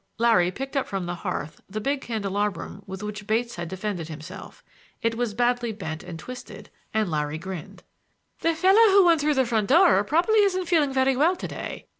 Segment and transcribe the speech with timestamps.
[0.17, 4.63] Larry picked up from the hearth the big candelabrum with which Bates had defended himself.
[5.03, 7.83] It was badly bent and twisted, and Larry grinned.
[8.39, 11.47] "The fellow who went out through the front door probably isn't feeling very well to
[11.47, 11.85] day.